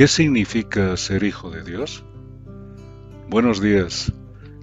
[0.00, 2.04] ¿Qué significa ser hijo de Dios?
[3.28, 4.10] Buenos días,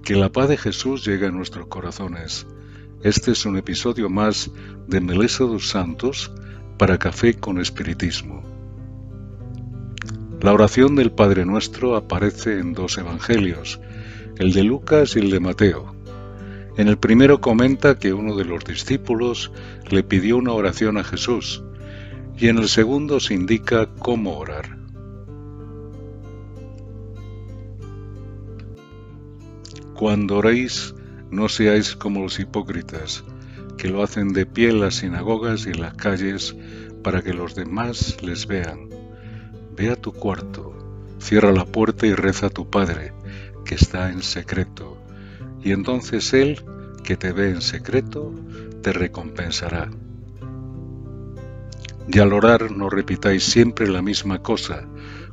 [0.02, 2.44] que la paz de Jesús llegue a nuestros corazones.
[3.04, 4.50] Este es un episodio más
[4.88, 6.32] de Melesa dos Santos
[6.76, 8.42] para Café con Espiritismo.
[10.40, 13.78] La oración del Padre Nuestro aparece en dos evangelios,
[14.38, 15.94] el de Lucas y el de Mateo.
[16.76, 19.52] En el primero comenta que uno de los discípulos
[19.88, 21.62] le pidió una oración a Jesús
[22.36, 24.77] y en el segundo se indica cómo orar.
[29.98, 30.94] Cuando oréis,
[31.28, 33.24] no seáis como los hipócritas,
[33.76, 36.54] que lo hacen de pie en las sinagogas y en las calles
[37.02, 38.90] para que los demás les vean.
[39.76, 40.72] Ve a tu cuarto,
[41.18, 43.12] cierra la puerta y reza a tu Padre,
[43.64, 45.02] que está en secreto,
[45.64, 46.62] y entonces Él,
[47.02, 48.32] que te ve en secreto,
[48.84, 49.90] te recompensará.
[52.06, 54.86] Y al orar no repitáis siempre la misma cosa,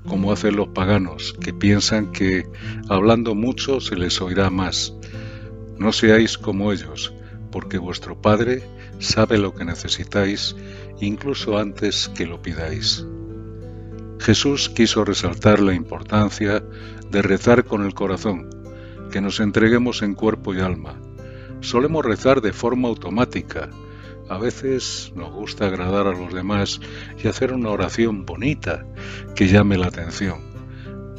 [0.08, 2.48] como hacen los paganos, que piensan que
[2.89, 4.94] hablando mucho se les oirá más.
[5.78, 7.14] No seáis como ellos,
[7.52, 8.64] porque vuestro Padre
[9.00, 10.56] sabe lo que necesitáis
[11.00, 13.06] incluso antes que lo pidáis.
[14.20, 16.64] Jesús quiso resaltar la importancia
[17.11, 18.50] de rezar con el corazón,
[19.11, 21.00] que nos entreguemos en cuerpo y alma.
[21.61, 23.70] Solemos rezar de forma automática,
[24.30, 26.80] a veces nos gusta agradar a los demás
[27.23, 28.86] y hacer una oración bonita
[29.36, 30.40] que llame la atención,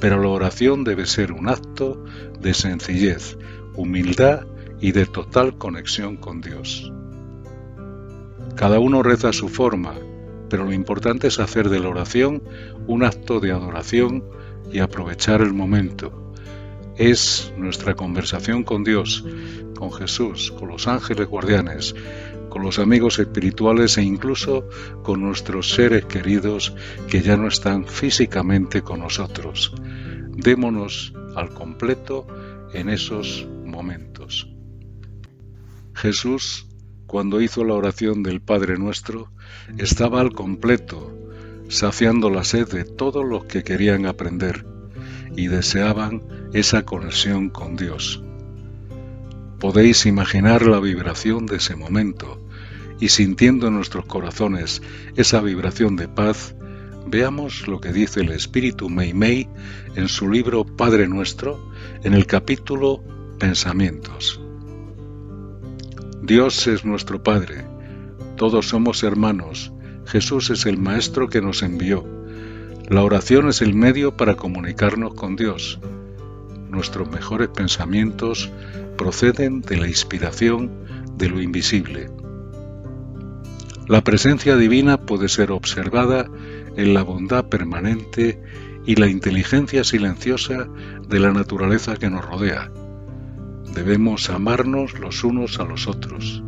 [0.00, 2.02] pero la oración debe ser un acto
[2.40, 3.38] de sencillez,
[3.74, 4.46] humildad
[4.80, 6.92] y de total conexión con Dios.
[8.56, 9.94] Cada uno reza a su forma,
[10.48, 12.42] pero lo importante es hacer de la oración
[12.86, 14.24] un acto de adoración
[14.72, 16.32] y aprovechar el momento.
[16.96, 19.24] Es nuestra conversación con Dios,
[19.76, 21.94] con Jesús, con los ángeles guardianes,
[22.56, 24.66] con los amigos espirituales e incluso
[25.02, 26.74] con nuestros seres queridos
[27.06, 29.74] que ya no están físicamente con nosotros.
[30.30, 32.26] Démonos al completo
[32.72, 34.48] en esos momentos.
[35.92, 36.66] Jesús,
[37.06, 39.30] cuando hizo la oración del Padre nuestro,
[39.76, 41.14] estaba al completo,
[41.68, 44.64] saciando la sed de todos los que querían aprender
[45.36, 46.22] y deseaban
[46.54, 48.22] esa conexión con Dios.
[49.60, 52.45] Podéis imaginar la vibración de ese momento,
[53.00, 54.82] y sintiendo en nuestros corazones
[55.16, 56.54] esa vibración de paz,
[57.06, 59.48] veamos lo que dice el espíritu Mei Mei
[59.94, 63.02] en su libro Padre Nuestro, en el capítulo
[63.38, 64.40] Pensamientos.
[66.22, 67.64] Dios es nuestro Padre,
[68.36, 69.72] todos somos hermanos,
[70.06, 72.04] Jesús es el Maestro que nos envió.
[72.88, 75.80] La oración es el medio para comunicarnos con Dios.
[76.68, 78.50] Nuestros mejores pensamientos
[78.96, 80.70] proceden de la inspiración
[81.16, 82.10] de lo invisible.
[83.88, 86.28] La presencia divina puede ser observada
[86.76, 88.42] en la bondad permanente
[88.84, 90.68] y la inteligencia silenciosa
[91.08, 92.72] de la naturaleza que nos rodea.
[93.74, 96.42] Debemos amarnos los unos a los otros.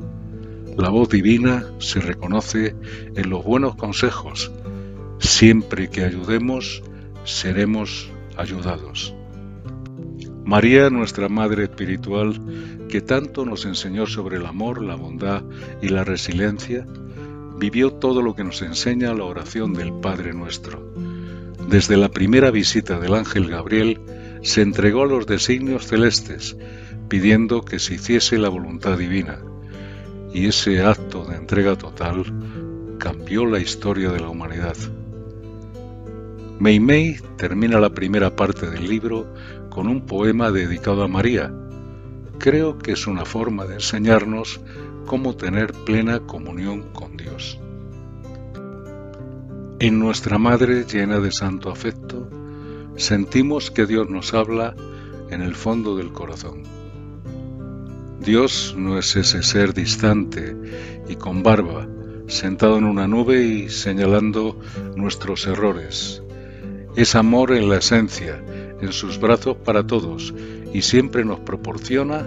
[0.76, 2.74] La voz divina se reconoce
[3.14, 4.50] en los buenos consejos.
[5.20, 6.82] Siempre que ayudemos,
[7.24, 9.14] seremos ayudados.
[10.44, 12.40] María, nuestra Madre Espiritual,
[12.88, 15.44] que tanto nos enseñó sobre el amor, la bondad
[15.82, 16.86] y la resiliencia,
[17.58, 20.92] vivió todo lo que nos enseña la oración del Padre nuestro.
[21.68, 24.00] Desde la primera visita del ángel Gabriel,
[24.42, 26.56] se entregó a los designios celestes,
[27.08, 29.38] pidiendo que se hiciese la voluntad divina,
[30.32, 32.24] y ese acto de entrega total
[32.98, 34.76] cambió la historia de la humanidad.
[36.60, 39.32] Mei termina la primera parte del libro
[39.70, 41.52] con un poema dedicado a María.
[42.38, 44.60] Creo que es una forma de enseñarnos
[45.08, 47.58] cómo tener plena comunión con Dios.
[49.80, 52.28] En nuestra Madre llena de santo afecto,
[52.96, 54.76] sentimos que Dios nos habla
[55.30, 56.64] en el fondo del corazón.
[58.20, 60.54] Dios no es ese ser distante
[61.08, 61.88] y con barba,
[62.26, 64.60] sentado en una nube y señalando
[64.94, 66.22] nuestros errores.
[66.96, 68.44] Es amor en la esencia,
[68.78, 70.34] en sus brazos para todos,
[70.74, 72.26] y siempre nos proporciona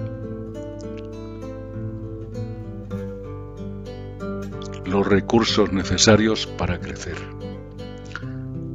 [4.92, 7.16] los recursos necesarios para crecer.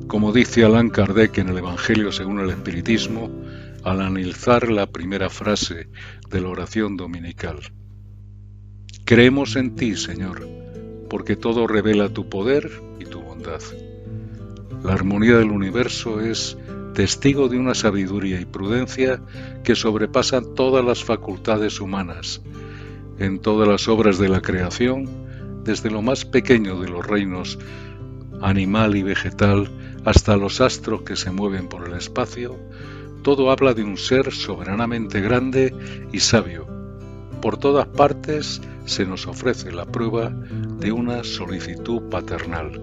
[0.06, 3.30] Como dice Allan Kardec en el Evangelio según el Espiritismo,
[3.84, 5.88] al analizar la primera frase
[6.30, 7.58] de la oración dominical.
[9.04, 10.48] Creemos en ti, Señor,
[11.10, 13.60] porque todo revela tu poder y tu bondad.
[14.82, 16.56] La armonía del universo es
[16.94, 19.20] testigo de una sabiduría y prudencia
[19.62, 22.40] que sobrepasan todas las facultades humanas.
[23.18, 25.25] En todas las obras de la creación,
[25.66, 27.58] desde lo más pequeño de los reinos
[28.40, 29.68] animal y vegetal
[30.04, 32.56] hasta los astros que se mueven por el espacio,
[33.22, 35.74] todo habla de un ser soberanamente grande
[36.12, 36.66] y sabio.
[37.42, 42.80] Por todas partes se nos ofrece la prueba de una solicitud paternal.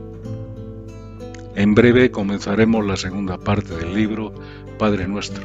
[1.56, 4.34] En breve comenzaremos la segunda parte del libro
[4.78, 5.44] Padre Nuestro.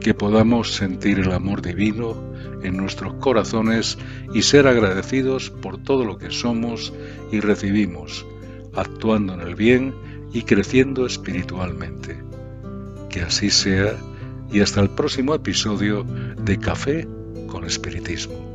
[0.00, 2.31] Que podamos sentir el amor divino
[2.62, 3.98] en nuestros corazones
[4.32, 6.92] y ser agradecidos por todo lo que somos
[7.30, 8.26] y recibimos,
[8.74, 9.94] actuando en el bien
[10.32, 12.22] y creciendo espiritualmente.
[13.08, 13.96] Que así sea
[14.50, 17.08] y hasta el próximo episodio de Café
[17.48, 18.51] con Espiritismo.